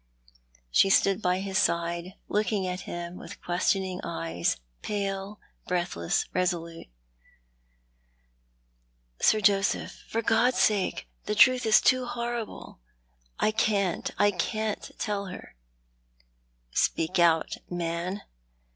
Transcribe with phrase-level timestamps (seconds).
[0.71, 6.85] She stood by his side, looking at him with questioning eyes, pale, breathless, resolule.
[9.21, 12.79] "Sir Joseph, for God's sake— the truth is too horrible!
[13.39, 15.55] I can't, I can't lell her
[16.71, 18.23] ""Speak out, man